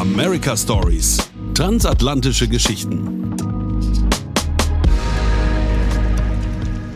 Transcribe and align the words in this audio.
America 0.00 0.56
Stories. 0.56 1.18
Transatlantische 1.52 2.48
Geschichten. 2.48 3.36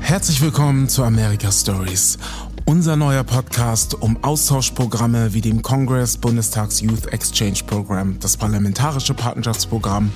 Herzlich 0.01 0.41
willkommen 0.41 0.89
zu 0.89 1.05
America 1.05 1.53
Stories. 1.53 2.17
Unser 2.65 2.97
neuer 2.97 3.23
Podcast 3.23 3.93
um 3.93 4.25
Austauschprogramme 4.25 5.35
wie 5.35 5.43
dem 5.43 5.61
Congress 5.61 6.17
Bundestags 6.17 6.81
Youth 6.81 7.13
Exchange 7.13 7.59
Program, 7.67 8.19
das 8.21 8.39
Parlamentarische 8.39 9.13
Partnerschaftsprogramm. 9.13 10.11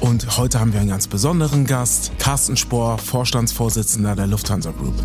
Und 0.00 0.36
heute 0.36 0.60
haben 0.60 0.74
wir 0.74 0.80
einen 0.80 0.90
ganz 0.90 1.08
besonderen 1.08 1.64
Gast, 1.64 2.12
Carsten 2.18 2.58
Spohr, 2.58 2.98
Vorstandsvorsitzender 2.98 4.14
der 4.16 4.26
Lufthansa 4.26 4.70
Group. 4.72 5.02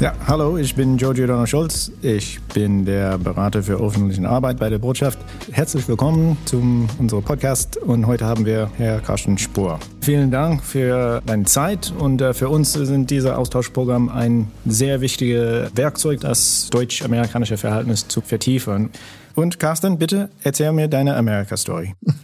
Ja, 0.00 0.12
hallo, 0.28 0.56
ich 0.56 0.76
bin 0.76 0.96
Giorgio 0.96 1.26
Donner 1.26 1.48
Schulz. 1.48 1.90
Ich 2.02 2.40
bin 2.54 2.84
der 2.84 3.18
Berater 3.18 3.64
für 3.64 3.84
öffentliche 3.84 4.28
Arbeit 4.28 4.60
bei 4.60 4.70
der 4.70 4.78
Botschaft. 4.78 5.18
Herzlich 5.50 5.88
willkommen 5.88 6.38
zu 6.44 6.62
unserem 6.98 7.24
Podcast 7.24 7.78
und 7.78 8.06
heute 8.06 8.24
haben 8.24 8.46
wir 8.46 8.70
Herr 8.76 9.00
Carsten 9.00 9.36
Spohr. 9.38 9.80
Vielen 10.00 10.30
Dank 10.30 10.62
für 10.62 11.20
deine 11.26 11.46
Zeit 11.46 11.92
und 11.98 12.20
äh, 12.20 12.32
für 12.32 12.48
uns 12.48 12.74
sind 12.74 13.10
diese 13.10 13.36
Austauschprogramme 13.36 14.12
ein 14.12 14.52
sehr 14.64 15.00
wichtiges 15.00 15.72
Werkzeug, 15.74 16.20
das 16.20 16.68
deutsch-amerikanische 16.70 17.56
Verhältnis 17.56 18.06
zu 18.06 18.20
vertiefen. 18.20 18.90
Und 19.34 19.58
Carsten, 19.58 19.98
bitte 19.98 20.30
erzähl 20.44 20.70
mir 20.70 20.86
deine 20.86 21.16
Amerika-Story. 21.16 21.94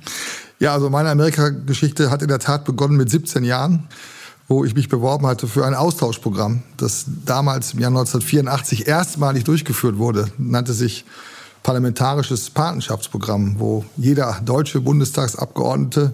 Ja, 0.60 0.72
also 0.72 0.88
meine 0.88 1.10
Amerika-Geschichte 1.10 2.12
hat 2.12 2.22
in 2.22 2.28
der 2.28 2.38
Tat 2.38 2.64
begonnen 2.64 2.96
mit 2.96 3.10
17 3.10 3.42
Jahren 3.42 3.88
wo 4.48 4.64
ich 4.64 4.74
mich 4.74 4.88
beworben 4.88 5.26
hatte 5.26 5.48
für 5.48 5.64
ein 5.64 5.74
Austauschprogramm, 5.74 6.62
das 6.76 7.06
damals 7.24 7.74
im 7.74 7.80
Jahr 7.80 7.90
1984 7.90 8.86
erstmalig 8.86 9.44
durchgeführt 9.44 9.98
wurde, 9.98 10.30
nannte 10.38 10.72
sich 10.72 11.04
Parlamentarisches 11.62 12.50
Patenschaftsprogramm, 12.50 13.58
wo 13.58 13.86
jeder 13.96 14.38
deutsche 14.44 14.82
Bundestagsabgeordnete 14.82 16.12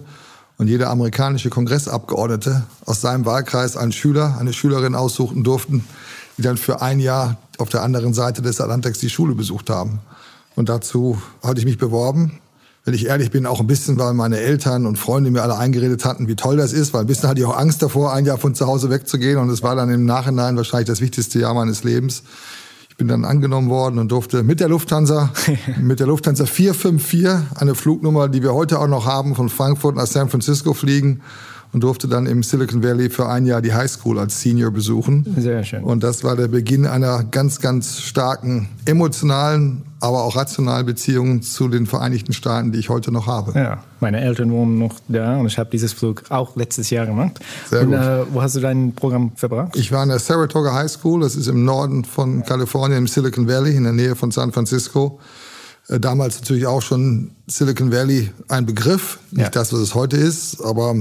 und 0.57 0.67
jeder 0.67 0.89
amerikanische 0.89 1.49
Kongressabgeordnete 1.49 2.63
aus 2.85 3.01
seinem 3.01 3.25
Wahlkreis 3.25 3.75
einen 3.75 3.91
Schüler, 3.91 4.37
eine 4.39 4.53
Schülerin 4.53 4.95
aussuchen 4.95 5.43
durften, 5.43 5.83
die 6.37 6.41
dann 6.41 6.55
für 6.55 6.81
ein 6.81 7.01
Jahr 7.01 7.35
auf 7.57 7.67
der 7.67 7.83
anderen 7.83 8.13
Seite 8.13 8.41
des 8.41 8.61
Atlantiks 8.61 8.99
die 8.99 9.09
Schule 9.09 9.35
besucht 9.35 9.69
haben. 9.69 9.99
Und 10.55 10.69
dazu 10.69 11.21
hatte 11.43 11.59
ich 11.59 11.65
mich 11.65 11.77
beworben 11.77 12.39
wenn 12.83 12.93
ich 12.93 13.07
ehrlich 13.07 13.29
bin, 13.29 13.45
auch 13.45 13.59
ein 13.59 13.67
bisschen, 13.67 13.99
weil 13.99 14.13
meine 14.13 14.39
Eltern 14.39 14.85
und 14.85 14.97
Freunde 14.97 15.29
mir 15.29 15.43
alle 15.43 15.57
eingeredet 15.57 16.03
hatten, 16.03 16.27
wie 16.27 16.35
toll 16.35 16.57
das 16.57 16.73
ist, 16.73 16.93
weil 16.93 17.01
ein 17.01 17.07
bisschen 17.07 17.29
hatte 17.29 17.39
ich 17.39 17.45
auch 17.45 17.57
Angst 17.57 17.81
davor, 17.81 18.13
ein 18.13 18.25
Jahr 18.25 18.37
von 18.37 18.55
zu 18.55 18.65
Hause 18.65 18.89
wegzugehen 18.89 19.37
und 19.37 19.49
es 19.49 19.61
war 19.61 19.75
dann 19.75 19.91
im 19.91 20.05
Nachhinein 20.05 20.57
wahrscheinlich 20.57 20.87
das 20.87 21.01
wichtigste 21.01 21.39
Jahr 21.39 21.53
meines 21.53 21.83
Lebens. 21.83 22.23
Ich 22.89 22.97
bin 22.97 23.07
dann 23.07 23.23
angenommen 23.23 23.69
worden 23.69 23.99
und 23.99 24.11
durfte 24.11 24.43
mit 24.43 24.59
der 24.59 24.67
Lufthansa, 24.67 25.31
mit 25.81 25.99
der 25.99 26.07
Lufthansa 26.07 26.45
454, 26.45 27.59
eine 27.59 27.75
Flugnummer, 27.75 28.29
die 28.29 28.41
wir 28.41 28.53
heute 28.53 28.79
auch 28.79 28.87
noch 28.87 29.05
haben, 29.05 29.35
von 29.35 29.49
Frankfurt 29.49 29.95
nach 29.95 30.07
San 30.07 30.29
Francisco 30.29 30.73
fliegen 30.73 31.21
und 31.73 31.81
durfte 31.83 32.07
dann 32.07 32.25
im 32.25 32.43
Silicon 32.43 32.83
Valley 32.83 33.09
für 33.09 33.29
ein 33.29 33.45
Jahr 33.45 33.61
die 33.61 33.73
High 33.73 33.89
School 33.89 34.19
als 34.19 34.41
Senior 34.41 34.71
besuchen. 34.71 35.25
Sehr 35.37 35.63
schön. 35.63 35.83
Und 35.83 36.03
das 36.03 36.23
war 36.23 36.35
der 36.35 36.47
Beginn 36.47 36.85
einer 36.85 37.23
ganz, 37.23 37.59
ganz 37.59 38.01
starken 38.01 38.67
emotionalen, 38.85 39.83
aber 39.99 40.23
auch 40.23 40.35
rationalen 40.35 40.85
Beziehung 40.85 41.41
zu 41.43 41.67
den 41.67 41.85
Vereinigten 41.85 42.33
Staaten, 42.33 42.71
die 42.71 42.79
ich 42.79 42.89
heute 42.89 43.11
noch 43.11 43.27
habe. 43.27 43.53
Ja, 43.57 43.83
meine 43.99 44.19
Eltern 44.19 44.51
wohnen 44.51 44.79
noch 44.79 44.95
da 45.07 45.37
und 45.37 45.45
ich 45.47 45.57
habe 45.59 45.69
dieses 45.69 45.93
Flug 45.93 46.23
auch 46.29 46.55
letztes 46.55 46.89
Jahr 46.89 47.05
gemacht. 47.05 47.39
Sehr 47.69 47.81
und, 47.81 47.91
gut. 47.91 47.99
Äh, 47.99 48.25
wo 48.33 48.41
hast 48.41 48.55
du 48.55 48.59
dein 48.59 48.93
Programm 48.93 49.31
verbracht? 49.35 49.75
Ich 49.75 49.91
war 49.91 50.01
an 50.01 50.09
der 50.09 50.19
Saratoga 50.19 50.73
High 50.73 50.91
School, 50.91 51.21
das 51.21 51.35
ist 51.35 51.47
im 51.47 51.63
Norden 51.65 52.03
von 52.03 52.43
Kalifornien, 52.43 52.97
im 52.99 53.07
Silicon 53.07 53.47
Valley, 53.47 53.75
in 53.75 53.83
der 53.83 53.93
Nähe 53.93 54.15
von 54.15 54.31
San 54.31 54.51
Francisco. 54.51 55.19
Äh, 55.87 55.99
damals 55.99 56.39
natürlich 56.41 56.65
auch 56.67 56.81
schon 56.81 57.31
Silicon 57.47 57.91
Valley 57.91 58.31
ein 58.47 58.65
Begriff, 58.65 59.19
nicht 59.31 59.41
Ja. 59.43 59.49
das, 59.49 59.71
was 59.71 59.79
es 59.79 59.95
heute 59.95 60.17
ist, 60.17 60.61
aber 60.63 60.95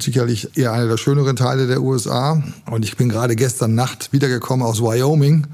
sicherlich 0.00 0.56
eher 0.56 0.72
einer 0.72 0.88
der 0.88 0.96
schöneren 0.96 1.36
Teile 1.36 1.66
der 1.66 1.80
USA. 1.80 2.42
Und 2.70 2.84
ich 2.84 2.96
bin 2.96 3.08
gerade 3.08 3.36
gestern 3.36 3.74
Nacht 3.74 4.12
wiedergekommen 4.12 4.66
aus 4.66 4.80
Wyoming 4.80 5.46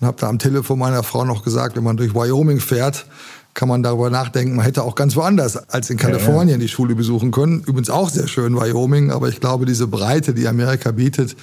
und 0.00 0.06
habe 0.06 0.16
da 0.20 0.28
am 0.28 0.38
Telefon 0.38 0.78
meiner 0.78 1.02
Frau 1.02 1.24
noch 1.24 1.44
gesagt, 1.44 1.76
wenn 1.76 1.84
man 1.84 1.96
durch 1.96 2.14
Wyoming 2.14 2.60
fährt, 2.60 3.06
kann 3.54 3.68
man 3.68 3.82
darüber 3.82 4.10
nachdenken, 4.10 4.54
man 4.54 4.64
hätte 4.64 4.84
auch 4.84 4.94
ganz 4.94 5.16
woanders 5.16 5.56
als 5.70 5.90
in 5.90 5.96
Kalifornien 5.96 6.60
die 6.60 6.68
Schule 6.68 6.94
besuchen 6.94 7.32
können. 7.32 7.60
Übrigens 7.66 7.90
auch 7.90 8.08
sehr 8.08 8.28
schön 8.28 8.54
Wyoming, 8.54 9.10
aber 9.10 9.28
ich 9.28 9.40
glaube, 9.40 9.66
diese 9.66 9.88
Breite, 9.88 10.34
die 10.34 10.46
Amerika 10.46 10.92
bietet, 10.92 11.36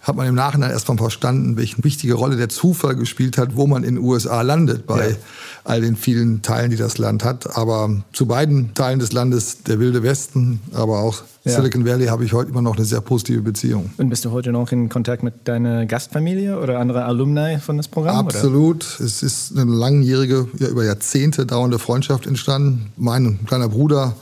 hat 0.00 0.16
man 0.16 0.26
im 0.26 0.34
Nachhinein 0.34 0.70
erst 0.70 0.88
mal 0.88 0.96
verstanden, 0.96 1.58
welche 1.58 1.84
wichtige 1.84 2.14
Rolle 2.14 2.36
der 2.36 2.48
Zufall 2.48 2.96
gespielt 2.96 3.36
hat, 3.36 3.56
wo 3.56 3.66
man 3.66 3.84
in 3.84 3.96
den 3.96 4.04
USA 4.04 4.40
landet, 4.40 4.86
bei 4.86 5.10
Ja. 5.10 5.16
All 5.64 5.80
den 5.80 5.96
vielen 5.96 6.42
Teilen, 6.42 6.70
die 6.70 6.76
das 6.76 6.98
Land 6.98 7.24
hat. 7.24 7.56
Aber 7.56 8.02
zu 8.12 8.26
beiden 8.26 8.74
Teilen 8.74 8.98
des 8.98 9.12
Landes, 9.12 9.62
der 9.64 9.78
Wilde 9.78 10.02
Westen, 10.02 10.60
aber 10.72 11.00
auch 11.00 11.22
Ja. 11.44 11.52
Silicon 11.52 11.86
Valley, 11.86 12.06
habe 12.06 12.24
ich 12.24 12.34
heute 12.34 12.50
immer 12.50 12.60
noch 12.60 12.76
eine 12.76 12.84
sehr 12.84 13.00
positive 13.00 13.40
Beziehung. 13.40 13.90
Und 13.96 14.10
bist 14.10 14.26
du 14.26 14.30
heute 14.30 14.52
noch 14.52 14.72
in 14.72 14.90
Kontakt 14.90 15.22
mit 15.22 15.48
deiner 15.48 15.86
Gastfamilie 15.86 16.60
oder 16.60 16.78
andere 16.78 17.04
Alumni 17.06 17.58
von 17.58 17.78
das 17.78 17.88
Programm? 17.88 18.26
Oder? 18.26 18.36
Absolut. 18.36 19.00
Es 19.00 19.22
ist 19.22 19.56
eine 19.56 19.70
langjährige, 19.70 20.48
ja, 20.58 20.68
über 20.68 20.84
Jahrzehnte 20.84 21.46
dauernde 21.46 21.78
Freundschaft 21.78 22.26
entstanden. 22.26 22.92
Mein 22.96 23.38
kleiner 23.46 23.70
Bruder 23.70 24.16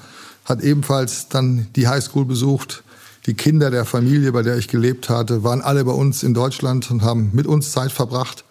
hat 0.44 0.62
ebenfalls 0.62 1.28
dann 1.28 1.66
die 1.74 1.88
Highschool 1.88 2.24
besucht. 2.24 2.84
Die 3.26 3.34
Kinder 3.34 3.70
der 3.70 3.84
Familie, 3.84 4.30
bei 4.32 4.42
der 4.42 4.56
ich 4.56 4.68
gelebt 4.68 5.10
hatte, 5.10 5.42
waren 5.42 5.60
alle 5.60 5.84
bei 5.84 5.92
uns 5.92 6.22
in 6.22 6.34
Deutschland 6.34 6.88
und 6.90 7.02
haben 7.02 7.30
mit 7.32 7.46
uns 7.46 7.72
Zeit 7.72 7.90
verbracht. 7.92 8.44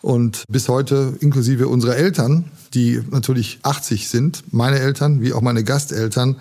Und 0.00 0.44
bis 0.48 0.68
heute, 0.68 1.14
inklusive 1.20 1.68
unserer 1.68 1.96
Eltern, 1.96 2.44
die 2.74 3.00
natürlich 3.10 3.58
80 3.62 4.08
sind, 4.08 4.44
meine 4.52 4.78
Eltern 4.78 5.20
wie 5.20 5.32
auch 5.32 5.40
meine 5.40 5.64
Gasteltern, 5.64 6.36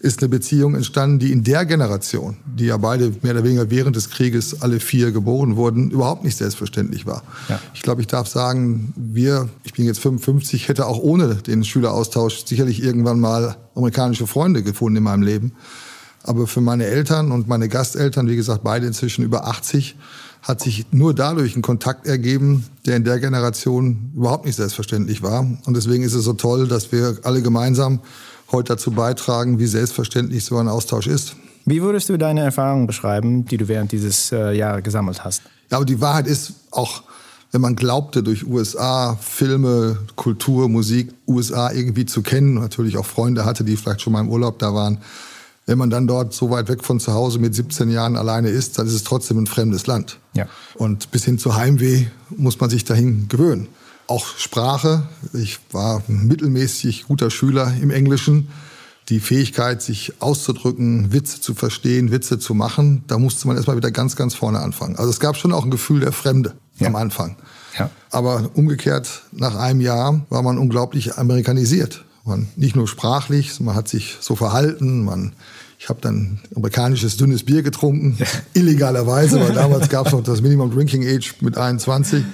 ist 0.00 0.20
eine 0.20 0.28
Beziehung 0.28 0.74
entstanden, 0.74 1.18
die 1.18 1.32
in 1.32 1.42
der 1.42 1.64
Generation, 1.66 2.36
die 2.46 2.66
ja 2.66 2.76
beide 2.76 3.12
mehr 3.22 3.32
oder 3.32 3.42
weniger 3.42 3.70
während 3.70 3.96
des 3.96 4.10
Krieges 4.10 4.62
alle 4.62 4.78
vier 4.78 5.10
geboren 5.10 5.56
wurden, 5.56 5.90
überhaupt 5.90 6.22
nicht 6.22 6.36
selbstverständlich 6.36 7.04
war. 7.04 7.24
Ja. 7.48 7.60
Ich 7.74 7.82
glaube, 7.82 8.00
ich 8.00 8.06
darf 8.06 8.28
sagen, 8.28 8.92
wir, 8.96 9.48
ich 9.64 9.72
bin 9.72 9.86
jetzt 9.86 9.98
55, 10.00 10.68
hätte 10.68 10.86
auch 10.86 10.98
ohne 10.98 11.34
den 11.34 11.64
Schüleraustausch 11.64 12.44
sicherlich 12.46 12.82
irgendwann 12.82 13.18
mal 13.18 13.56
amerikanische 13.74 14.28
Freunde 14.28 14.62
gefunden 14.62 14.98
in 14.98 15.02
meinem 15.02 15.22
Leben. 15.22 15.52
Aber 16.22 16.46
für 16.46 16.60
meine 16.60 16.84
Eltern 16.84 17.32
und 17.32 17.48
meine 17.48 17.68
Gasteltern, 17.68 18.28
wie 18.28 18.36
gesagt, 18.36 18.62
beide 18.62 18.86
inzwischen 18.86 19.24
über 19.24 19.48
80, 19.48 19.96
hat 20.42 20.60
sich 20.60 20.86
nur 20.92 21.14
dadurch 21.14 21.56
ein 21.56 21.62
Kontakt 21.62 22.06
ergeben, 22.06 22.66
der 22.86 22.96
in 22.96 23.04
der 23.04 23.18
Generation 23.18 24.12
überhaupt 24.14 24.46
nicht 24.46 24.56
selbstverständlich 24.56 25.22
war. 25.22 25.40
Und 25.64 25.76
deswegen 25.76 26.04
ist 26.04 26.14
es 26.14 26.24
so 26.24 26.32
toll, 26.32 26.68
dass 26.68 26.92
wir 26.92 27.18
alle 27.24 27.42
gemeinsam 27.42 28.00
heute 28.50 28.74
dazu 28.74 28.92
beitragen, 28.92 29.58
wie 29.58 29.66
selbstverständlich 29.66 30.44
so 30.44 30.56
ein 30.56 30.68
Austausch 30.68 31.06
ist. 31.06 31.36
Wie 31.64 31.82
würdest 31.82 32.08
du 32.08 32.16
deine 32.16 32.40
Erfahrungen 32.40 32.86
beschreiben, 32.86 33.44
die 33.44 33.58
du 33.58 33.68
während 33.68 33.92
dieses 33.92 34.32
äh, 34.32 34.52
Jahres 34.52 34.82
gesammelt 34.84 35.22
hast? 35.24 35.42
Ja, 35.70 35.76
aber 35.76 35.84
die 35.84 36.00
Wahrheit 36.00 36.26
ist 36.26 36.54
auch, 36.70 37.02
wenn 37.52 37.60
man 37.60 37.76
glaubte, 37.76 38.22
durch 38.22 38.46
USA, 38.46 39.18
Filme, 39.20 39.98
Kultur, 40.16 40.68
Musik, 40.68 41.12
USA 41.26 41.70
irgendwie 41.70 42.06
zu 42.06 42.22
kennen, 42.22 42.54
natürlich 42.54 42.96
auch 42.96 43.04
Freunde 43.04 43.44
hatte, 43.44 43.64
die 43.64 43.76
vielleicht 43.76 44.00
schon 44.00 44.14
mal 44.14 44.20
im 44.20 44.30
Urlaub 44.30 44.58
da 44.58 44.72
waren, 44.72 44.98
wenn 45.68 45.76
man 45.76 45.90
dann 45.90 46.06
dort 46.06 46.32
so 46.32 46.48
weit 46.50 46.68
weg 46.70 46.82
von 46.82 46.98
zu 46.98 47.12
Hause 47.12 47.38
mit 47.38 47.54
17 47.54 47.90
Jahren 47.90 48.16
alleine 48.16 48.48
ist, 48.48 48.78
dann 48.78 48.86
ist 48.86 48.94
es 48.94 49.04
trotzdem 49.04 49.36
ein 49.36 49.46
fremdes 49.46 49.86
Land. 49.86 50.18
Ja. 50.32 50.46
Und 50.76 51.10
bis 51.10 51.26
hin 51.26 51.38
zu 51.38 51.56
Heimweh 51.56 52.06
muss 52.30 52.58
man 52.58 52.70
sich 52.70 52.84
dahin 52.84 53.28
gewöhnen. 53.28 53.68
Auch 54.06 54.26
Sprache. 54.38 55.06
Ich 55.34 55.60
war 55.70 56.02
mittelmäßig 56.06 57.04
guter 57.06 57.30
Schüler 57.30 57.70
im 57.82 57.90
Englischen. 57.90 58.48
Die 59.10 59.20
Fähigkeit, 59.20 59.82
sich 59.82 60.14
auszudrücken, 60.20 61.12
Witze 61.12 61.42
zu 61.42 61.52
verstehen, 61.52 62.10
Witze 62.10 62.38
zu 62.38 62.54
machen, 62.54 63.04
da 63.06 63.18
musste 63.18 63.46
man 63.46 63.56
erstmal 63.56 63.76
wieder 63.76 63.90
ganz, 63.90 64.16
ganz 64.16 64.34
vorne 64.34 64.60
anfangen. 64.60 64.96
Also 64.96 65.10
es 65.10 65.20
gab 65.20 65.36
schon 65.36 65.52
auch 65.52 65.64
ein 65.64 65.70
Gefühl 65.70 66.00
der 66.00 66.12
Fremde 66.12 66.54
am 66.80 66.96
Anfang. 66.96 67.36
Ja. 67.78 67.90
Aber 68.10 68.50
umgekehrt, 68.54 69.22
nach 69.32 69.54
einem 69.54 69.82
Jahr 69.82 70.22
war 70.30 70.42
man 70.42 70.56
unglaublich 70.56 71.18
amerikanisiert. 71.18 72.04
Man, 72.28 72.48
nicht 72.56 72.76
nur 72.76 72.86
sprachlich, 72.86 73.58
man 73.60 73.74
hat 73.74 73.88
sich 73.88 74.18
so 74.20 74.36
verhalten, 74.36 75.04
man 75.04 75.32
ich 75.78 75.88
habe 75.88 76.00
dann 76.00 76.40
amerikanisches 76.56 77.16
dünnes 77.16 77.44
Bier 77.44 77.62
getrunken, 77.62 78.18
illegalerweise, 78.52 79.40
weil 79.40 79.52
damals 79.54 79.88
gab 79.88 80.06
es 80.06 80.12
noch 80.12 80.22
das 80.22 80.42
Minimum 80.42 80.72
Drinking 80.72 81.06
Age 81.06 81.36
mit 81.40 81.56
21. 81.56 82.24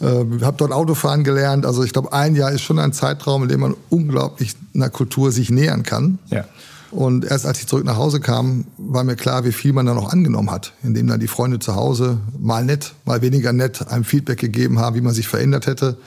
Äh, 0.00 0.04
habe 0.04 0.54
dort 0.56 0.72
Autofahren 0.72 1.24
gelernt. 1.24 1.66
Also 1.66 1.82
ich 1.82 1.92
glaube, 1.92 2.12
ein 2.12 2.36
Jahr 2.36 2.52
ist 2.52 2.62
schon 2.62 2.78
ein 2.78 2.92
Zeitraum, 2.92 3.42
in 3.42 3.48
dem 3.48 3.60
man 3.60 3.74
unglaublich 3.90 4.54
einer 4.72 4.88
Kultur 4.88 5.32
sich 5.32 5.50
nähern 5.50 5.82
kann. 5.82 6.20
Ja. 6.28 6.44
Und 6.92 7.24
erst 7.24 7.44
als 7.44 7.58
ich 7.58 7.66
zurück 7.66 7.84
nach 7.84 7.96
Hause 7.96 8.20
kam, 8.20 8.64
war 8.78 9.04
mir 9.04 9.16
klar, 9.16 9.44
wie 9.44 9.52
viel 9.52 9.72
man 9.72 9.86
da 9.86 9.94
noch 9.94 10.12
angenommen 10.12 10.50
hat, 10.50 10.72
indem 10.82 11.06
dann 11.08 11.20
die 11.20 11.28
Freunde 11.28 11.58
zu 11.58 11.74
Hause 11.74 12.18
mal 12.38 12.64
nett, 12.64 12.94
mal 13.04 13.20
weniger 13.20 13.52
nett 13.52 13.88
einem 13.88 14.04
Feedback 14.04 14.38
gegeben 14.38 14.78
haben, 14.78 14.96
wie 14.96 15.00
man 15.00 15.12
sich 15.12 15.28
verändert 15.28 15.66
hätte 15.66 15.98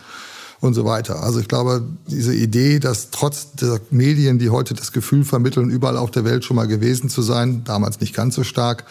und 0.63 0.73
so 0.73 0.85
weiter. 0.85 1.21
Also 1.21 1.41
ich 1.41 1.49
glaube, 1.49 1.83
diese 2.07 2.33
Idee, 2.33 2.79
dass 2.79 3.11
trotz 3.11 3.51
der 3.51 3.81
Medien, 3.91 4.39
die 4.39 4.49
heute 4.49 4.73
das 4.73 4.93
Gefühl 4.93 5.25
vermitteln, 5.25 5.69
überall 5.69 5.97
auf 5.97 6.09
der 6.09 6.23
Welt 6.23 6.45
schon 6.45 6.55
mal 6.55 6.67
gewesen 6.67 7.09
zu 7.09 7.21
sein, 7.21 7.65
damals 7.65 7.99
nicht 7.99 8.15
ganz 8.15 8.35
so 8.35 8.45
stark, 8.45 8.85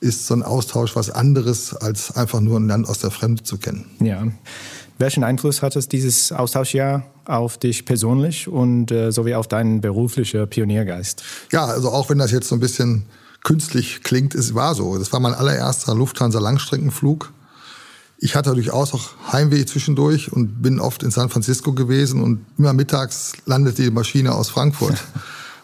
ist 0.00 0.28
so 0.28 0.34
ein 0.34 0.44
Austausch 0.44 0.94
was 0.94 1.10
anderes, 1.10 1.74
als 1.74 2.16
einfach 2.16 2.40
nur 2.40 2.60
ein 2.60 2.68
Land 2.68 2.88
aus 2.88 3.00
der 3.00 3.10
Fremde 3.10 3.42
zu 3.42 3.58
kennen. 3.58 3.86
Ja. 3.98 4.28
Welchen 4.98 5.24
Einfluss 5.24 5.60
hat 5.60 5.74
es 5.74 5.88
dieses 5.88 6.30
Austauschjahr 6.30 7.04
auf 7.24 7.58
dich 7.58 7.84
persönlich 7.84 8.46
und 8.46 8.92
äh, 8.92 9.10
sowie 9.10 9.34
auf 9.34 9.48
deinen 9.48 9.80
beruflichen 9.80 10.48
Pioniergeist? 10.48 11.24
Ja, 11.50 11.64
also 11.64 11.90
auch 11.90 12.10
wenn 12.10 12.18
das 12.18 12.30
jetzt 12.30 12.46
so 12.46 12.54
ein 12.54 12.60
bisschen 12.60 13.06
künstlich 13.42 14.04
klingt, 14.04 14.36
es 14.36 14.54
war 14.54 14.76
so. 14.76 14.96
Das 14.98 15.12
war 15.12 15.18
mein 15.18 15.34
allererster 15.34 15.96
Lufthansa-Langstreckenflug. 15.96 17.32
Ich 18.20 18.34
hatte 18.34 18.52
durchaus 18.52 18.94
auch 18.94 19.10
Heimweh 19.32 19.64
zwischendurch 19.64 20.32
und 20.32 20.60
bin 20.60 20.80
oft 20.80 21.04
in 21.04 21.12
San 21.12 21.28
Francisco 21.28 21.72
gewesen 21.72 22.20
und 22.20 22.44
immer 22.58 22.72
mittags 22.72 23.34
landete 23.46 23.82
die 23.82 23.90
Maschine 23.92 24.34
aus 24.34 24.50
Frankfurt. 24.50 25.04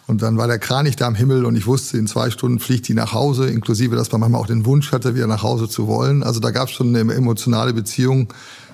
Und 0.07 0.21
dann 0.21 0.37
war 0.37 0.47
der 0.47 0.59
Kranich 0.59 0.97
da 0.97 1.07
am 1.07 1.15
Himmel 1.15 1.47
und 1.47 1.57
ich 1.57 1.67
wusste, 1.67 1.97
in 1.97 2.07
zwei 2.07 2.31
Stunden 2.31 2.59
fliegt 2.59 2.89
die 2.89 2.93
nach 2.93 3.15
Hause, 3.15 3.47
inklusive, 3.47 3.97
dass 3.97 4.13
man 4.13 4.21
manchmal 4.21 4.43
auch 4.43 4.47
den 4.47 4.67
Wunsch 4.67 4.93
hatte, 4.93 5.15
wieder 5.15 5.27
nach 5.27 5.43
Hause 5.43 5.67
zu 5.67 5.87
wollen. 5.87 6.23
Also 6.23 6.41
da 6.41 6.51
gab 6.51 6.69
es 6.69 6.75
schon 6.75 6.95
eine 6.95 7.15
emotionale 7.15 7.73
Beziehung 7.73 8.29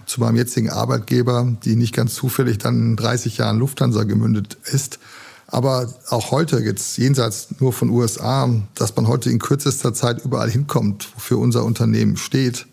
zu 0.07 0.19
meinem 0.19 0.35
jetzigen 0.35 0.71
Arbeitgeber, 0.71 1.57
die 1.65 1.77
nicht 1.77 1.95
ganz 1.95 2.15
zufällig 2.15 2.59
dann 2.59 2.81
in 2.81 2.97
30 2.97 3.37
Jahren 3.37 3.61
Lufthansa 3.61 4.03
gemündet 4.03 4.59
ist. 4.65 4.99
Aber 5.47 5.89
auch 6.09 6.33
heute 6.33 6.59
jetzt 6.59 6.99
jenseits 6.99 7.61
nur 7.61 7.73
von 7.73 7.91
USA, 7.91 8.51
dass 8.75 8.97
man 8.97 9.07
heute 9.07 9.31
in 9.31 9.39
kürzester 9.39 9.95
Zeit 9.95 10.25
überall 10.25 10.51
hinkommt, 10.51 11.11
wofür 11.15 11.39
unser 11.39 11.65
Unternehmen 11.65 12.17
steht. 12.17 12.67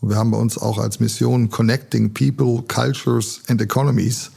Und 0.00 0.10
wir 0.10 0.16
haben 0.16 0.30
bei 0.30 0.38
uns 0.38 0.58
auch 0.58 0.78
als 0.78 1.00
Mission 1.00 1.50
Connecting 1.50 2.14
People, 2.14 2.62
Cultures 2.68 3.40
and 3.48 3.60
Economies. 3.60 4.30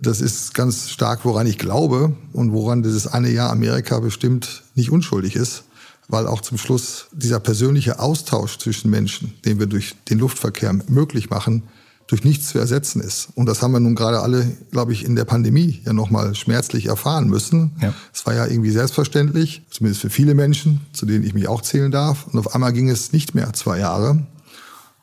Das 0.00 0.20
ist 0.20 0.54
ganz 0.54 0.90
stark, 0.90 1.24
woran 1.24 1.46
ich 1.46 1.58
glaube 1.58 2.16
und 2.32 2.52
woran 2.52 2.82
dieses 2.82 3.06
eine 3.06 3.30
Jahr 3.30 3.50
Amerika 3.50 4.00
bestimmt 4.00 4.64
nicht 4.74 4.90
unschuldig 4.90 5.36
ist, 5.36 5.64
weil 6.08 6.26
auch 6.26 6.40
zum 6.40 6.58
Schluss 6.58 7.06
dieser 7.12 7.38
persönliche 7.38 8.00
Austausch 8.00 8.58
zwischen 8.58 8.90
Menschen, 8.90 9.34
den 9.44 9.58
wir 9.58 9.66
durch 9.66 9.94
den 10.08 10.18
Luftverkehr 10.18 10.72
möglich 10.88 11.30
machen, 11.30 11.62
durch 12.06 12.24
nichts 12.24 12.48
zu 12.48 12.58
ersetzen 12.58 13.00
ist. 13.00 13.28
Und 13.34 13.46
das 13.46 13.62
haben 13.62 13.72
wir 13.72 13.80
nun 13.80 13.94
gerade 13.94 14.20
alle, 14.20 14.46
glaube 14.70 14.92
ich, 14.92 15.04
in 15.04 15.16
der 15.16 15.24
Pandemie 15.24 15.80
ja 15.86 15.92
nochmal 15.92 16.34
schmerzlich 16.34 16.86
erfahren 16.86 17.28
müssen. 17.28 17.72
Es 18.12 18.20
ja. 18.20 18.26
war 18.26 18.34
ja 18.34 18.46
irgendwie 18.46 18.70
selbstverständlich, 18.70 19.62
zumindest 19.70 20.02
für 20.02 20.10
viele 20.10 20.34
Menschen, 20.34 20.82
zu 20.92 21.06
denen 21.06 21.24
ich 21.24 21.34
mich 21.34 21.48
auch 21.48 21.62
zählen 21.62 21.90
darf. 21.90 22.26
Und 22.26 22.38
auf 22.38 22.54
einmal 22.54 22.72
ging 22.72 22.90
es 22.90 23.12
nicht 23.12 23.34
mehr 23.34 23.52
zwei 23.54 23.78
Jahre. 23.78 24.26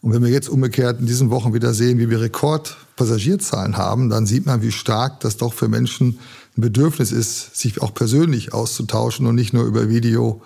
Und 0.01 0.13
wenn 0.13 0.24
wir 0.24 0.31
jetzt 0.31 0.50
umgekehrt 0.50 1.00
in 1.00 1.06
diesen 1.06 1.30
Wochen 1.30 1.53
wieder 1.53 1.74
sehen, 1.74 2.00
wie 2.00 2.09
wir 2.09 2.21
Rekordpassagierzahlen 2.21 3.77
haben, 3.77 4.09
dann 4.09 4.25
sieht 4.25 4.48
man, 4.48 4.63
wie 4.63 4.71
stark 4.71 5.19
das 5.19 5.38
doch 5.38 5.53
für 5.53 5.68
Menschen 5.68 6.18
ein 6.57 6.62
Bedürfnis 6.62 7.12
ist, 7.12 7.56
sich 7.56 7.81
auch 7.81 7.94
persönlich 7.94 8.53
auszutauschen 8.53 9.27
und 9.27 9.36
nicht 9.36 9.53
nur 9.53 9.65
über 9.65 9.89
Video 9.89 10.42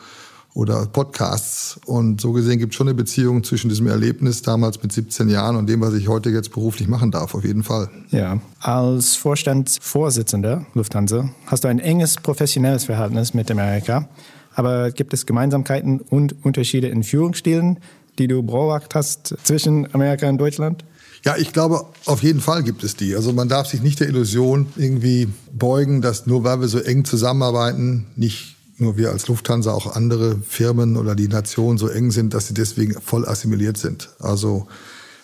oder 0.53 0.85
Podcasts. 0.85 1.79
Und 1.85 2.21
so 2.21 2.33
gesehen 2.33 2.59
gibt 2.59 2.73
es 2.73 2.77
schon 2.77 2.87
eine 2.87 2.95
Beziehung 2.95 3.43
zwischen 3.43 3.69
diesem 3.69 3.87
Erlebnis 3.87 4.41
damals 4.41 4.81
mit 4.83 4.91
17 4.91 5.29
Jahren 5.29 5.55
und 5.55 5.67
dem, 5.67 5.81
was 5.81 5.93
ich 5.93 6.07
heute 6.07 6.29
jetzt 6.29 6.51
beruflich 6.51 6.87
machen 6.87 7.11
darf, 7.11 7.33
auf 7.33 7.45
jeden 7.45 7.63
Fall. 7.63 7.89
Ja, 8.11 8.39
als 8.59 9.15
Vorstandsvorsitzender 9.15 10.65
Lufthansa 10.73 11.29
hast 11.47 11.63
du 11.63 11.69
ein 11.69 11.79
enges 11.79 12.15
professionelles 12.15 12.85
Verhältnis 12.85 13.33
mit 13.33 13.49
Amerika. 13.51 14.07
Aber 14.53 14.91
gibt 14.91 15.13
es 15.13 15.25
Gemeinsamkeiten 15.25 15.99
und 15.99 16.45
Unterschiede 16.45 16.87
in 16.87 17.03
Führungsstilen, 17.03 17.79
die 18.19 18.27
du 18.27 18.43
beobachtet 18.43 18.95
hast 18.95 19.35
zwischen 19.43 19.93
Amerika 19.93 20.27
und 20.29 20.37
Deutschland? 20.37 20.83
Ja, 21.25 21.35
ich 21.37 21.53
glaube, 21.53 21.85
auf 22.05 22.21
jeden 22.21 22.39
Fall 22.39 22.61
gibt 22.61 22.83
es 22.83 22.95
die. 22.95 23.15
Also 23.15 23.33
man 23.33 23.49
darf 23.49 23.67
sich 23.67 23.81
nicht 23.81 23.99
der 23.99 24.07
Illusion 24.07 24.67
irgendwie 24.75 25.27
beugen, 25.51 26.01
dass 26.01 26.27
nur 26.27 26.43
weil 26.43 26.61
wir 26.61 26.67
so 26.67 26.77
eng 26.77 27.03
zusammenarbeiten, 27.03 28.05
nicht 28.15 28.55
nur 28.77 28.95
wir 28.97 29.09
als 29.09 29.27
Lufthansa, 29.27 29.71
auch 29.71 29.95
andere 29.95 30.37
Firmen 30.47 30.97
oder 30.97 31.15
die 31.15 31.27
Nationen 31.27 31.79
so 31.79 31.87
eng 31.87 32.11
sind, 32.11 32.33
dass 32.35 32.47
sie 32.47 32.53
deswegen 32.53 33.01
voll 33.01 33.27
assimiliert 33.27 33.77
sind. 33.77 34.09
Also 34.19 34.67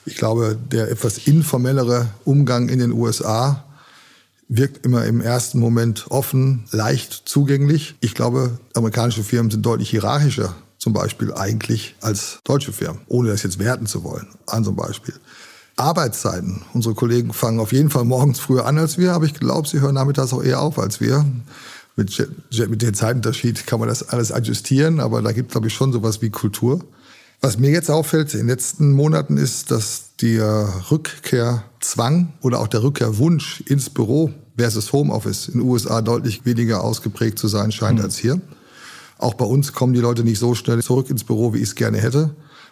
ich 0.06 0.16
glaube, 0.16 0.58
der 0.72 0.90
etwas 0.90 1.20
informellere 1.20 2.08
Umgang 2.24 2.70
in 2.70 2.80
den 2.80 2.92
USA 2.92 3.64
wirkt 4.48 4.84
immer 4.86 5.06
im 5.06 5.22
ersten 5.22 5.60
Moment 5.60 6.08
offen, 6.10 6.66
leicht 6.72 7.24
zugänglich. 7.26 7.96
Ich 8.02 8.16
glaube, 8.16 8.58
amerikanische 8.74 9.24
Firmen 9.24 9.52
sind 9.52 9.66
deutlich 9.66 9.92
hierarchischer 9.92 10.56
zum 10.82 10.94
Beispiel 10.94 11.32
eigentlich 11.32 11.96
als 12.02 12.40
deutsche 12.44 12.74
Firmen, 12.74 13.02
ohne 13.08 13.30
das 13.30 13.44
jetzt 13.44 13.60
werten 13.60 13.86
zu 13.86 14.04
wollen, 14.04 14.28
an 14.48 14.64
so 14.64 14.72
einem 14.72 14.78
Beispiel. 14.78 15.14
Arbeitszeiten. 15.76 16.64
Unsere 16.74 16.96
Kollegen 16.96 17.34
fangen 17.34 17.60
auf 17.60 17.72
jeden 17.72 17.92
Fall 17.92 18.04
morgens 18.04 18.40
früher 18.40 18.66
an 18.66 18.80
als 18.80 18.98
wir, 18.98 19.14
aber 19.14 19.26
ich 19.26 19.36
glaube, 19.36 19.68
sie 19.68 19.80
hören 19.80 19.94
nachmittags 19.94 20.34
auch 20.34 20.44
eher 20.44 20.60
auf 20.60 20.80
als 20.80 21.00
wir. 21.00 21.24
Mit, 21.96 22.28
mit 22.70 22.82
dem 22.82 22.94
Zeitunterschied 22.96 23.68
kann 23.68 23.80
man 23.80 23.90
das 23.90 24.10
alles 24.10 24.32
adjustieren, 24.32 25.00
aber 25.00 25.22
da 25.22 25.32
gibt 25.34 25.50
es, 25.50 25.52
glaube 25.54 25.68
ich, 25.68 25.74
schon 25.74 25.94
sowas 25.94 26.22
wie 26.24 26.32
Kultur. 26.32 26.84
Was 27.42 27.60
mir 27.60 27.70
jetzt 27.70 27.92
auffällt 27.92 28.34
in 28.34 28.42
den 28.42 28.48
letzten 28.48 28.92
Monaten 28.92 29.38
ist, 29.38 29.70
dass 29.70 30.16
der 30.20 30.68
Rückkehrzwang 30.90 32.34
oder 32.42 32.60
auch 32.60 32.68
der 32.68 32.82
Rückkehrwunsch 32.82 33.62
ins 33.68 33.92
Büro 33.92 34.32
versus 34.58 34.94
Homeoffice 34.94 35.48
in 35.48 35.60
den 35.60 35.70
USA 35.70 36.02
deutlich 36.02 36.44
weniger 36.44 36.84
ausgeprägt 36.84 37.38
zu 37.38 37.48
sein 37.48 37.72
scheint 37.72 38.00
mhm. 38.00 38.06
als 38.06 38.18
hier. 38.18 38.42
Auch 39.22 39.36
bei 39.36 39.46
uns 39.46 39.72
kommen 39.72 39.94
die 39.94 40.00
Leute 40.00 40.24
nicht 40.24 40.40
so 40.40 40.56
schnell 40.56 40.82
zurück 40.82 41.10
ins 41.12 41.24
Büro, 41.24 41.54
wie 41.54 41.58
ich 41.58 41.64
es 41.64 41.76
gerne 41.76 42.00
hätte. 42.00 42.32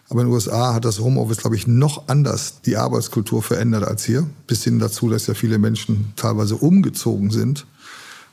Aber 0.10 0.22
in 0.22 0.28
den 0.28 0.34
USA 0.34 0.74
hat 0.74 0.84
das 0.84 1.00
Homeoffice, 1.00 1.38
glaube 1.38 1.56
ich, 1.56 1.68
noch 1.68 2.08
anders 2.08 2.62
die 2.66 2.76
Arbeitskultur 2.76 3.44
verändert 3.44 3.84
als 3.84 4.04
hier. 4.04 4.28
Bis 4.48 4.64
hin 4.64 4.80
dazu, 4.80 5.10
dass 5.10 5.28
ja 5.28 5.36
viele 5.36 5.60
Menschen 5.60 6.12
teilweise 6.16 6.56
umgezogen 6.56 7.30
sind, 7.30 7.68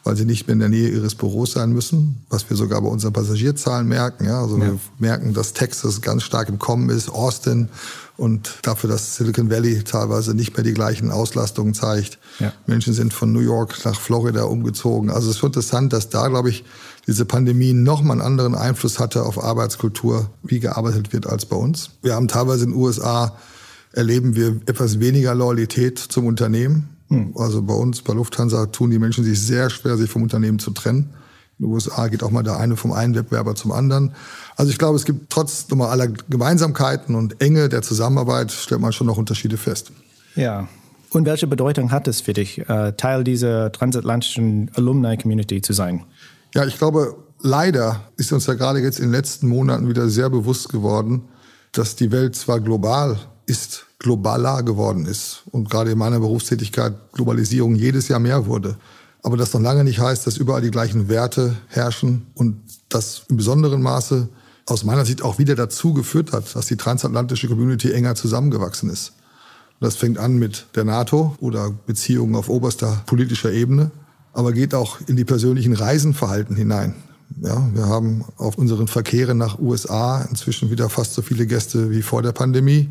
weil 0.06 0.16
sie 0.16 0.24
nicht 0.24 0.46
mehr 0.46 0.52
in 0.52 0.60
der 0.60 0.68
Nähe 0.68 0.88
ihres 0.88 1.16
Büros 1.16 1.52
sein 1.52 1.72
müssen, 1.72 2.24
was 2.30 2.48
wir 2.48 2.56
sogar 2.56 2.80
bei 2.80 2.88
unseren 2.88 3.12
Passagierzahlen 3.12 3.88
merken. 3.88 4.24
Ja? 4.24 4.40
Also 4.40 4.56
ja. 4.56 4.66
wir 4.66 4.78
merken, 5.00 5.34
dass 5.34 5.52
Texas 5.52 6.00
ganz 6.00 6.22
stark 6.22 6.48
im 6.48 6.60
Kommen 6.60 6.90
ist, 6.90 7.08
Austin 7.08 7.68
und 8.16 8.60
dafür, 8.62 8.88
dass 8.88 9.16
Silicon 9.16 9.50
Valley 9.50 9.82
teilweise 9.82 10.32
nicht 10.34 10.56
mehr 10.56 10.62
die 10.62 10.74
gleichen 10.74 11.10
Auslastungen 11.10 11.74
zeigt. 11.74 12.18
Ja. 12.38 12.52
Menschen 12.66 12.94
sind 12.94 13.12
von 13.12 13.32
New 13.32 13.40
York 13.40 13.84
nach 13.84 13.98
Florida 14.00 14.44
umgezogen. 14.44 15.10
Also 15.10 15.28
es 15.28 15.38
ist 15.38 15.42
interessant, 15.42 15.92
dass 15.92 16.08
da, 16.08 16.28
glaube 16.28 16.50
ich, 16.50 16.64
diese 17.08 17.24
Pandemie 17.24 17.72
nochmal 17.72 18.12
einen 18.12 18.26
anderen 18.26 18.54
Einfluss 18.54 19.00
hatte 19.00 19.24
auf 19.24 19.42
Arbeitskultur, 19.42 20.30
wie 20.44 20.60
gearbeitet 20.60 21.12
wird 21.12 21.26
als 21.26 21.46
bei 21.46 21.56
uns. 21.56 21.90
Wir 22.02 22.14
haben 22.14 22.28
teilweise 22.28 22.64
in 22.64 22.70
den 22.70 22.80
USA 22.80 23.36
erleben 23.92 24.36
wir 24.36 24.60
etwas 24.66 25.00
weniger 25.00 25.34
Loyalität 25.34 25.98
zum 25.98 26.26
Unternehmen. 26.26 26.95
Hm. 27.08 27.34
Also 27.36 27.62
bei 27.62 27.74
uns, 27.74 28.02
bei 28.02 28.12
Lufthansa, 28.14 28.66
tun 28.66 28.90
die 28.90 28.98
Menschen 28.98 29.24
sich 29.24 29.40
sehr 29.40 29.70
schwer, 29.70 29.96
sich 29.96 30.10
vom 30.10 30.22
Unternehmen 30.22 30.58
zu 30.58 30.70
trennen. 30.70 31.10
In 31.58 31.64
den 31.66 31.72
USA 31.72 32.08
geht 32.08 32.22
auch 32.22 32.30
mal 32.30 32.42
der 32.42 32.58
eine 32.58 32.76
vom 32.76 32.92
einen 32.92 33.14
Wettbewerber 33.14 33.54
zum 33.54 33.72
anderen. 33.72 34.12
Also 34.56 34.70
ich 34.70 34.78
glaube, 34.78 34.96
es 34.96 35.04
gibt 35.04 35.30
trotz 35.30 35.68
nochmal 35.70 35.88
aller 35.88 36.08
Gemeinsamkeiten 36.08 37.14
und 37.14 37.40
Enge 37.40 37.68
der 37.68 37.80
Zusammenarbeit, 37.82 38.52
stellt 38.52 38.80
man 38.80 38.92
schon 38.92 39.06
noch 39.06 39.16
Unterschiede 39.16 39.56
fest. 39.56 39.92
Ja. 40.34 40.68
Und 41.10 41.24
welche 41.24 41.46
Bedeutung 41.46 41.92
hat 41.92 42.08
es 42.08 42.20
für 42.20 42.34
dich, 42.34 42.68
äh, 42.68 42.92
Teil 42.92 43.24
dieser 43.24 43.72
transatlantischen 43.72 44.70
Alumni-Community 44.74 45.62
zu 45.62 45.72
sein? 45.72 46.04
Ja, 46.54 46.66
ich 46.66 46.76
glaube, 46.76 47.16
leider 47.40 48.00
ist 48.18 48.32
uns 48.32 48.46
ja 48.46 48.54
gerade 48.54 48.80
jetzt 48.80 48.98
in 48.98 49.06
den 49.06 49.12
letzten 49.12 49.48
Monaten 49.48 49.88
wieder 49.88 50.08
sehr 50.08 50.28
bewusst 50.28 50.68
geworden, 50.68 51.22
dass 51.72 51.96
die 51.96 52.10
Welt 52.12 52.36
zwar 52.36 52.60
global 52.60 53.18
ist, 53.46 53.86
globaler 53.98 54.62
geworden 54.62 55.06
ist 55.06 55.42
und 55.50 55.70
gerade 55.70 55.92
in 55.92 55.98
meiner 55.98 56.20
Berufstätigkeit 56.20 56.94
Globalisierung 57.12 57.74
jedes 57.74 58.08
Jahr 58.08 58.20
mehr 58.20 58.46
wurde. 58.46 58.76
Aber 59.22 59.36
das 59.36 59.52
noch 59.54 59.60
lange 59.60 59.84
nicht 59.84 59.98
heißt, 59.98 60.26
dass 60.26 60.36
überall 60.36 60.60
die 60.60 60.70
gleichen 60.70 61.08
Werte 61.08 61.56
herrschen 61.68 62.26
und 62.34 62.60
das 62.88 63.22
im 63.28 63.36
besonderen 63.36 63.82
Maße 63.82 64.28
aus 64.66 64.84
meiner 64.84 65.04
Sicht 65.04 65.22
auch 65.22 65.38
wieder 65.38 65.54
dazu 65.54 65.94
geführt 65.94 66.32
hat, 66.32 66.54
dass 66.54 66.66
die 66.66 66.76
transatlantische 66.76 67.48
Community 67.48 67.92
enger 67.92 68.14
zusammengewachsen 68.14 68.90
ist. 68.90 69.12
Das 69.80 69.96
fängt 69.96 70.18
an 70.18 70.36
mit 70.36 70.66
der 70.74 70.84
NATO 70.84 71.36
oder 71.40 71.70
Beziehungen 71.70 72.34
auf 72.34 72.48
oberster 72.48 73.02
politischer 73.06 73.52
Ebene 73.52 73.90
aber 74.36 74.52
geht 74.52 74.74
auch 74.74 74.98
in 75.06 75.16
die 75.16 75.24
persönlichen 75.24 75.72
Reisenverhalten 75.72 76.56
hinein. 76.56 76.94
Ja, 77.40 77.68
wir 77.72 77.86
haben 77.86 78.24
auf 78.36 78.58
unseren 78.58 78.86
Verkehren 78.86 79.38
nach 79.38 79.58
USA 79.58 80.20
inzwischen 80.28 80.70
wieder 80.70 80.90
fast 80.90 81.14
so 81.14 81.22
viele 81.22 81.46
Gäste 81.46 81.90
wie 81.90 82.02
vor 82.02 82.22
der 82.22 82.32
Pandemie. 82.32 82.90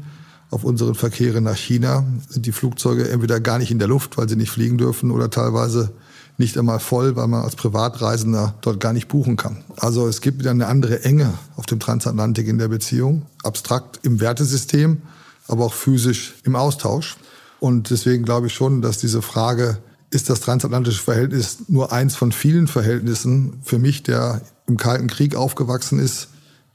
Auf 0.51 0.63
unseren 0.63 0.95
Verkehren 0.95 1.43
nach 1.43 1.57
China 1.57 2.05
sind 2.29 2.45
die 2.45 2.51
Flugzeuge 2.51 3.09
entweder 3.09 3.39
gar 3.39 3.57
nicht 3.57 3.71
in 3.71 3.79
der 3.79 3.87
Luft, 3.87 4.17
weil 4.17 4.29
sie 4.29 4.35
nicht 4.35 4.51
fliegen 4.51 4.77
dürfen, 4.77 5.11
oder 5.11 5.29
teilweise 5.29 5.91
nicht 6.37 6.57
einmal 6.57 6.79
voll, 6.79 7.15
weil 7.15 7.27
man 7.27 7.43
als 7.43 7.55
Privatreisender 7.55 8.55
dort 8.61 8.79
gar 8.79 8.93
nicht 8.93 9.07
buchen 9.07 9.37
kann. 9.37 9.63
Also 9.77 10.07
es 10.07 10.21
gibt 10.21 10.39
wieder 10.39 10.51
eine 10.51 10.67
andere 10.67 11.03
Enge 11.03 11.33
auf 11.55 11.65
dem 11.65 11.79
Transatlantik 11.79 12.47
in 12.47 12.57
der 12.57 12.67
Beziehung, 12.67 13.23
abstrakt 13.43 13.99
im 14.03 14.19
Wertesystem, 14.19 15.01
aber 15.47 15.65
auch 15.65 15.73
physisch 15.73 16.35
im 16.43 16.55
Austausch. 16.55 17.17
Und 17.59 17.89
deswegen 17.89 18.23
glaube 18.23 18.47
ich 18.47 18.53
schon, 18.53 18.81
dass 18.81 18.97
diese 18.97 19.21
Frage 19.21 19.77
ist 20.09 20.29
das 20.29 20.41
transatlantische 20.41 21.01
Verhältnis 21.01 21.57
nur 21.67 21.91
eins 21.91 22.15
von 22.15 22.31
vielen 22.31 22.67
Verhältnissen 22.67 23.59
für 23.63 23.79
mich, 23.79 24.03
der 24.03 24.41
im 24.67 24.77
Kalten 24.77 25.07
Krieg 25.07 25.35
aufgewachsen 25.35 25.99
ist, 25.99 26.29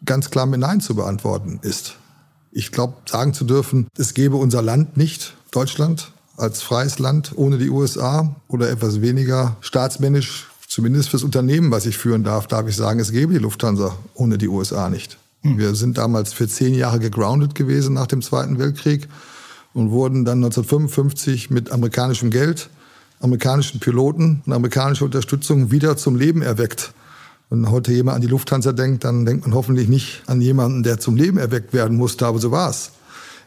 ganz 0.04 0.30
klar 0.30 0.46
mit 0.46 0.60
Nein 0.60 0.80
zu 0.80 0.94
beantworten 0.94 1.60
ist. 1.62 1.96
Ich 2.52 2.72
glaube, 2.72 2.94
sagen 3.06 3.32
zu 3.32 3.44
dürfen, 3.44 3.86
es 3.96 4.14
gäbe 4.14 4.36
unser 4.36 4.62
Land 4.62 4.96
nicht, 4.96 5.34
Deutschland, 5.52 6.12
als 6.36 6.62
freies 6.62 6.98
Land 6.98 7.32
ohne 7.36 7.58
die 7.58 7.70
USA 7.70 8.34
oder 8.48 8.70
etwas 8.70 9.00
weniger 9.00 9.56
staatsmännisch, 9.60 10.48
zumindest 10.66 11.10
fürs 11.10 11.22
Unternehmen, 11.22 11.70
was 11.70 11.86
ich 11.86 11.98
führen 11.98 12.24
darf, 12.24 12.46
darf 12.46 12.66
ich 12.66 12.76
sagen, 12.76 12.98
es 12.98 13.12
gäbe 13.12 13.32
die 13.32 13.38
Lufthansa 13.38 13.96
ohne 14.14 14.38
die 14.38 14.48
USA 14.48 14.88
nicht. 14.88 15.18
Hm. 15.42 15.58
Wir 15.58 15.74
sind 15.74 15.98
damals 15.98 16.32
für 16.32 16.48
zehn 16.48 16.74
Jahre 16.74 16.98
gegroundet 16.98 17.54
gewesen 17.54 17.94
nach 17.94 18.06
dem 18.06 18.22
Zweiten 18.22 18.58
Weltkrieg 18.58 19.08
und 19.74 19.90
wurden 19.90 20.24
dann 20.24 20.38
1955 20.38 21.50
mit 21.50 21.70
amerikanischem 21.70 22.30
Geld, 22.30 22.70
amerikanischen 23.20 23.80
Piloten 23.80 24.42
und 24.44 24.52
amerikanischer 24.52 25.04
Unterstützung 25.04 25.70
wieder 25.70 25.96
zum 25.96 26.16
Leben 26.16 26.42
erweckt. 26.42 26.92
Wenn 27.50 27.68
heute 27.70 27.92
jemand 27.92 28.16
an 28.16 28.22
die 28.22 28.28
Lufthansa 28.28 28.72
denkt, 28.72 29.02
dann 29.02 29.26
denkt 29.26 29.44
man 29.44 29.54
hoffentlich 29.54 29.88
nicht 29.88 30.22
an 30.26 30.40
jemanden, 30.40 30.84
der 30.84 31.00
zum 31.00 31.16
Leben 31.16 31.36
erweckt 31.36 31.72
werden 31.72 31.96
musste, 31.96 32.26
aber 32.26 32.38
so 32.38 32.52
war 32.52 32.70
es. 32.70 32.92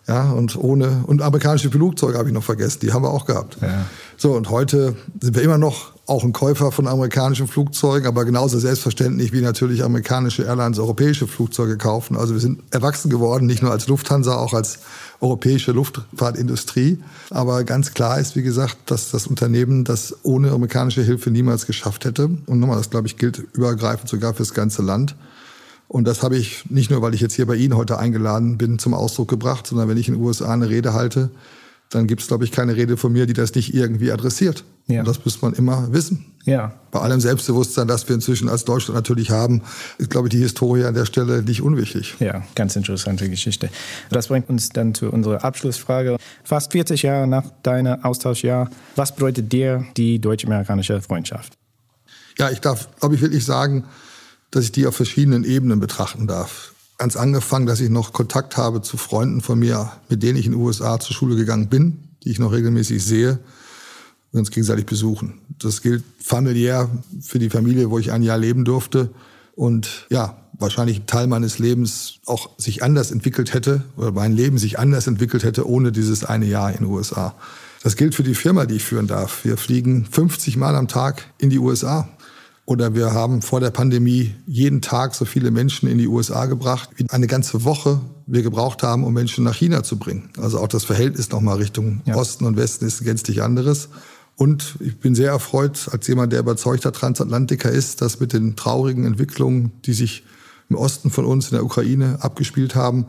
Ja, 0.08 0.32
und 0.32 0.58
ohne, 0.58 1.06
und 1.08 1.22
amerikanische 1.22 1.72
Flugzeuge 1.72 2.18
habe 2.18 2.28
ich 2.28 2.34
noch 2.34 2.44
vergessen, 2.44 2.80
die 2.82 2.92
haben 2.92 3.04
wir 3.04 3.12
auch 3.12 3.26
gehabt. 3.26 3.58
Ja. 3.62 3.86
So, 4.18 4.34
und 4.34 4.50
heute 4.50 4.98
sind 5.22 5.36
wir 5.36 5.42
immer 5.42 5.58
noch 5.58 5.93
auch 6.06 6.24
ein 6.26 6.34
Käufer 6.34 6.72
von 6.72 6.88
amerikanischen 6.88 7.48
Flugzeugen, 7.48 8.08
aber 8.08 8.26
genauso 8.26 8.60
selbstverständlich 8.60 9.32
wie 9.32 9.40
natürlich 9.40 9.84
amerikanische 9.84 10.44
Airlines 10.44 10.78
europäische 10.78 11.28
Flugzeuge 11.28 11.78
kaufen. 11.78 12.18
Also 12.18 12.34
wir 12.34 12.42
sind 12.42 12.62
erwachsen 12.72 13.10
geworden, 13.10 13.46
nicht 13.46 13.62
nur 13.62 13.72
als 13.72 13.88
Lufthansa, 13.88 14.36
auch 14.36 14.54
als 14.54 14.80
europäische 15.22 15.72
Luftfahrtindustrie. 15.72 17.02
Aber 17.30 17.64
ganz 17.64 17.94
klar 17.94 18.20
ist, 18.20 18.36
wie 18.36 18.44
gesagt, 18.44 18.78
dass 18.88 19.12
das 19.12 19.28
Unternehmen 19.28 19.86
das 19.86 20.14
ohne 20.24 20.52
amerikanische 20.52 21.04
Hilfe 21.04 21.32
niemals 21.32 21.66
geschafft 21.66 22.04
hätte. 22.04 22.30
Und 22.48 22.60
nochmal, 22.60 22.78
das 22.78 22.90
glaube 22.90 23.08
ich 23.08 23.18
gilt 23.18 23.38
übergreifend 23.54 24.10
sogar 24.10 24.34
fürs 24.34 24.54
ganze 24.54 24.82
Land. 24.82 25.16
Und 25.88 26.06
das 26.06 26.22
habe 26.22 26.36
ich 26.36 26.70
nicht 26.70 26.92
nur, 26.92 27.02
weil 27.02 27.14
ich 27.14 27.22
jetzt 27.22 27.36
hier 27.36 27.46
bei 27.46 27.56
Ihnen 27.56 27.78
heute 27.78 27.98
eingeladen 27.98 28.58
bin, 28.58 28.78
zum 28.78 28.94
Ausdruck 28.94 29.30
gebracht, 29.30 29.68
sondern 29.68 29.88
wenn 29.88 29.98
ich 29.98 30.10
in 30.10 30.16
den 30.16 30.24
USA 30.24 30.52
eine 30.52 30.70
Rede 30.70 30.94
halte, 30.94 31.30
dann 31.94 32.08
gibt 32.08 32.22
es, 32.22 32.28
glaube 32.28 32.44
ich, 32.44 32.52
keine 32.52 32.76
Rede 32.76 32.98
von 32.98 33.12
mir, 33.12 33.26
die 33.26 33.34
das 33.34 33.54
nicht 33.56 33.74
irgendwie 33.74 34.12
adressiert. 34.12 34.64
Ja. 34.88 35.00
Und 35.00 35.08
das 35.08 35.24
muss 35.24 35.42
man 35.42 35.54
immer 35.54 35.94
wissen. 35.94 36.26
Ja. 36.46 36.74
Bei 36.92 37.00
allem 37.00 37.22
Selbstbewusstsein, 37.22 37.88
das 37.88 38.08
wir 38.08 38.16
inzwischen 38.16 38.50
als 38.50 38.66
Deutschland 38.66 38.96
natürlich 38.96 39.32
haben, 39.32 39.62
ist, 39.98 40.10
glaube 40.10 40.28
ich, 40.28 40.32
die 40.32 40.40
Historie 40.40 40.84
an 40.84 40.94
der 40.94 41.06
Stelle 41.06 41.42
nicht 41.42 41.62
unwichtig. 41.62 42.16
Ja, 42.20 42.44
ganz 42.56 42.76
interessante 42.76 43.30
Geschichte. 43.30 43.70
Das 44.10 44.28
bringt 44.28 44.50
uns 44.50 44.70
dann 44.70 44.94
zu 44.94 45.10
unserer 45.10 45.44
Abschlussfrage. 45.44 46.18
Fast 46.44 46.74
40 46.74 47.04
Jahre 47.04 47.28
nach 47.28 47.46
deinem 47.64 48.04
Austauschjahr, 48.04 48.70
was 48.96 49.16
bedeutet 49.16 49.54
dir 49.54 49.86
die 49.96 50.20
deutsch-amerikanische 50.20 51.02
Freundschaft? 51.02 51.54
Ja, 52.38 52.50
ich 52.50 52.60
darf, 52.60 52.90
glaube 53.00 53.16
ich, 53.16 53.22
wirklich 53.22 53.46
sagen, 53.46 53.86
dass 54.52 54.66
ich 54.66 54.72
die 54.72 54.86
auf 54.86 54.96
verschiedenen 54.96 55.44
Ebenen 55.44 55.80
betrachten 55.80 56.28
darf. 56.28 56.73
Ganz 56.98 57.16
angefangen, 57.16 57.66
dass 57.66 57.80
ich 57.80 57.90
noch 57.90 58.14
Kontakt 58.14 58.58
habe 58.58 58.82
zu 58.82 58.98
Freunden 58.98 59.42
von 59.42 59.60
mir, 59.60 59.92
mit 60.10 60.24
denen 60.24 60.38
ich 60.38 60.46
in 60.46 60.54
den 60.54 60.62
USA 60.62 61.00
zur 61.00 61.16
Schule 61.16 61.36
gegangen 61.36 61.68
bin, 61.68 62.00
die 62.24 62.30
ich 62.30 62.40
noch 62.40 62.52
regelmäßig 62.52 63.04
sehe 63.04 63.40
und 64.32 64.40
uns 64.40 64.52
gegenseitig 64.52 64.86
besuchen. 64.86 65.40
Das 65.60 65.82
gilt 65.82 66.04
familiär 66.20 66.90
für 67.22 67.40
die 67.40 67.50
Familie, 67.50 67.90
wo 67.90 68.00
ich 68.00 68.12
ein 68.12 68.24
Jahr 68.24 68.38
leben 68.38 68.66
durfte 68.66 69.10
und 69.56 70.08
ja, 70.10 70.38
wahrscheinlich 70.54 71.02
ein 71.02 71.08
Teil 71.08 71.28
meines 71.28 71.60
Lebens 71.60 72.20
auch 72.26 72.50
sich 72.58 72.84
anders 72.84 73.12
entwickelt 73.12 73.54
hätte 73.54 73.84
oder 73.98 74.12
mein 74.12 74.34
Leben 74.34 74.58
sich 74.58 74.80
anders 74.80 75.08
entwickelt 75.08 75.44
hätte 75.44 75.68
ohne 75.68 75.92
dieses 75.92 76.24
eine 76.24 76.46
Jahr 76.46 76.72
in 76.72 76.78
den 76.78 76.86
USA. 76.86 77.36
Das 77.84 77.98
gilt 77.98 78.16
für 78.16 78.24
die 78.24 78.36
Firma, 78.36 78.66
die 78.66 78.76
ich 78.76 78.84
führen 78.84 79.08
darf. 79.08 79.44
Wir 79.44 79.58
fliegen 79.58 80.06
50 80.10 80.58
Mal 80.58 80.76
am 80.76 80.88
Tag 80.88 81.28
in 81.38 81.50
die 81.50 81.60
USA. 81.60 82.08
Oder 82.66 82.96
wir 82.96 83.12
haben 83.12 83.42
vor 83.42 83.60
der 83.60 83.72
Pandemie 83.72 84.34
jeden 84.48 84.82
Tag 84.82 85.16
so 85.16 85.26
viele 85.26 85.52
Menschen 85.52 85.90
in 85.90 85.98
die 85.98 86.08
USA 86.08 86.46
gebracht, 86.46 86.90
wie 86.96 87.10
eine 87.10 87.28
ganze 87.28 87.66
Woche 87.66 88.00
wir 88.26 88.42
gebraucht 88.42 88.84
haben, 88.84 89.04
um 89.04 89.14
Menschen 89.14 89.44
nach 89.44 89.56
China 89.56 89.84
zu 89.84 89.98
bringen. 89.98 90.30
Also 90.38 90.60
auch 90.60 90.70
das 90.70 90.86
Verhältnis 90.86 91.30
nochmal 91.30 91.58
Richtung 91.58 92.02
ja. 92.06 92.16
Osten 92.16 92.46
und 92.46 92.56
Westen 92.56 92.86
ist 92.86 93.04
gänzlich 93.04 93.42
anderes. 93.42 93.90
Und 94.36 94.78
ich 94.80 94.98
bin 94.98 95.14
sehr 95.14 95.30
erfreut, 95.30 95.90
als 95.92 96.08
jemand, 96.08 96.32
der 96.32 96.40
überzeugter 96.40 96.92
Transatlantiker 96.92 97.70
ist, 97.70 98.02
dass 98.02 98.20
mit 98.20 98.34
den 98.34 98.56
traurigen 98.56 99.06
Entwicklungen, 99.06 99.74
die 99.86 99.94
sich 99.94 100.24
im 100.70 100.78
Osten 100.78 101.12
von 101.12 101.26
uns 101.26 101.52
in 101.52 101.56
der 101.56 101.66
Ukraine 101.66 102.18
abgespielt 102.22 102.76
haben, 102.76 103.08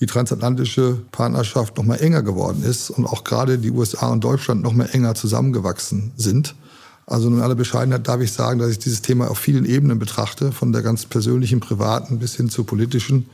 die 0.00 0.06
transatlantische 0.06 1.00
Partnerschaft 1.12 1.76
noch 1.76 1.84
mal 1.84 1.96
enger 1.96 2.22
geworden 2.22 2.62
ist 2.62 2.90
und 2.90 3.06
auch 3.06 3.22
gerade 3.22 3.58
die 3.58 3.70
USA 3.70 4.08
und 4.08 4.24
Deutschland 4.24 4.62
noch 4.62 4.72
mal 4.72 4.88
enger 4.92 5.14
zusammengewachsen 5.14 6.12
sind. 6.16 6.54
Also 7.10 7.28
in 7.28 7.40
aller 7.40 7.56
Bescheidenheit 7.56 8.06
darf 8.06 8.20
ich 8.20 8.32
sagen, 8.32 8.60
dass 8.60 8.70
ich 8.70 8.78
dieses 8.78 9.02
Thema 9.02 9.28
auf 9.28 9.38
vielen 9.38 9.64
Ebenen 9.64 9.98
betrachte, 9.98 10.52
von 10.52 10.72
der 10.72 10.82
ganz 10.82 11.06
persönlichen, 11.06 11.58
privaten 11.58 12.20
bis 12.20 12.36
hin 12.36 12.48
zur 12.48 12.64
politischen. 12.64 13.28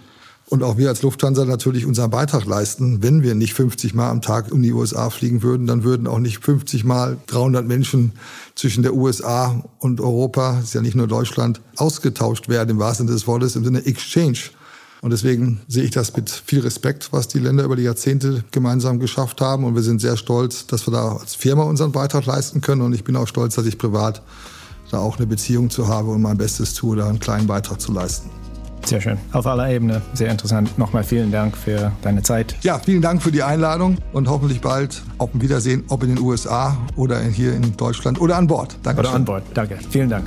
Und 0.48 0.62
auch 0.62 0.78
wir 0.78 0.88
als 0.88 1.02
Lufthansa 1.02 1.44
natürlich 1.44 1.84
unseren 1.84 2.08
Beitrag 2.08 2.46
leisten. 2.46 3.02
Wenn 3.02 3.22
wir 3.22 3.34
nicht 3.34 3.52
50 3.52 3.92
Mal 3.92 4.08
am 4.08 4.22
Tag 4.22 4.50
um 4.50 4.62
die 4.62 4.72
USA 4.72 5.10
fliegen 5.10 5.42
würden, 5.42 5.66
dann 5.66 5.84
würden 5.84 6.06
auch 6.06 6.20
nicht 6.20 6.42
50 6.42 6.84
Mal 6.84 7.18
300 7.26 7.66
Menschen 7.66 8.12
zwischen 8.54 8.82
der 8.82 8.94
USA 8.94 9.62
und 9.78 10.00
Europa, 10.00 10.60
ist 10.60 10.72
ja 10.72 10.80
nicht 10.80 10.96
nur 10.96 11.06
Deutschland, 11.06 11.60
ausgetauscht 11.76 12.48
werden 12.48 12.70
im 12.70 12.78
wahrsten 12.78 13.06
Sinne 13.06 13.18
des 13.18 13.26
Wortes, 13.26 13.56
im 13.56 13.64
Sinne 13.64 13.84
Exchange. 13.84 14.38
Und 15.02 15.10
deswegen 15.10 15.60
sehe 15.68 15.84
ich 15.84 15.90
das 15.90 16.16
mit 16.16 16.30
viel 16.30 16.60
Respekt, 16.60 17.12
was 17.12 17.28
die 17.28 17.38
Länder 17.38 17.64
über 17.64 17.76
die 17.76 17.82
Jahrzehnte 17.82 18.44
gemeinsam 18.50 18.98
geschafft 18.98 19.40
haben. 19.40 19.64
Und 19.64 19.74
wir 19.74 19.82
sind 19.82 20.00
sehr 20.00 20.16
stolz, 20.16 20.66
dass 20.66 20.86
wir 20.86 20.92
da 20.92 21.16
als 21.16 21.34
Firma 21.34 21.64
unseren 21.64 21.92
Beitrag 21.92 22.26
leisten 22.26 22.60
können. 22.60 22.82
Und 22.82 22.94
ich 22.94 23.04
bin 23.04 23.16
auch 23.16 23.28
stolz, 23.28 23.54
dass 23.54 23.66
ich 23.66 23.78
privat 23.78 24.22
da 24.90 24.98
auch 24.98 25.16
eine 25.16 25.26
Beziehung 25.26 25.70
zu 25.70 25.88
habe 25.88 26.10
und 26.10 26.22
mein 26.22 26.38
Bestes 26.38 26.74
tue, 26.74 26.96
da 26.96 27.08
einen 27.08 27.18
kleinen 27.18 27.46
Beitrag 27.46 27.80
zu 27.80 27.92
leisten. 27.92 28.30
Sehr 28.84 29.00
schön. 29.00 29.18
Auf 29.32 29.46
aller 29.46 29.68
Ebene. 29.68 30.00
Sehr 30.14 30.30
interessant. 30.30 30.78
Nochmal 30.78 31.02
vielen 31.02 31.32
Dank 31.32 31.56
für 31.56 31.90
deine 32.02 32.22
Zeit. 32.22 32.54
Ja, 32.62 32.78
vielen 32.78 33.02
Dank 33.02 33.20
für 33.20 33.32
die 33.32 33.42
Einladung 33.42 33.98
und 34.12 34.28
hoffentlich 34.28 34.60
bald 34.60 35.02
auf 35.18 35.34
ein 35.34 35.40
Wiedersehen, 35.40 35.82
ob 35.88 36.04
in 36.04 36.14
den 36.14 36.20
USA 36.20 36.76
oder 36.94 37.20
hier 37.20 37.52
in 37.52 37.76
Deutschland 37.76 38.20
oder 38.20 38.36
an 38.36 38.46
Bord. 38.46 38.76
Danke. 38.84 39.00
Oder 39.00 39.12
an 39.12 39.24
Bord. 39.24 39.42
Danke. 39.54 39.78
Vielen 39.90 40.08
Dank. 40.08 40.26